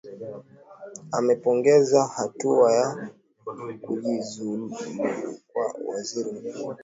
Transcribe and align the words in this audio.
amepongeza 1.11 2.03
hatua 2.03 2.73
ya 2.75 3.09
kujiuzulu 3.81 4.69
kwa 5.53 5.75
waziri 5.87 6.31
mkuu 6.31 6.59
shafil 6.59 6.75